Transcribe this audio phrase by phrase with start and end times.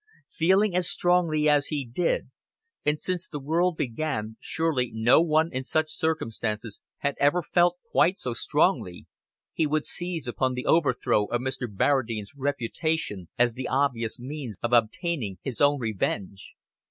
[0.31, 2.31] Feeling as strongly as he did
[2.83, 8.17] and since the world began, surely no one in such circumstances had ever felt quite
[8.17, 9.05] so strongly
[9.53, 11.67] he would seize upon the overthrow of Mr.
[11.71, 16.55] Barradine's reputation as the obvious means of obtaining his own revenge.